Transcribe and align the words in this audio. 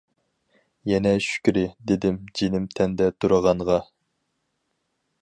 يەنە 0.91 1.11
شۈكرى 1.25 1.65
دېدىم 1.91 2.19
جېنىم 2.41 2.67
تەندە 2.79 3.13
تۇرغانغا. 3.19 3.81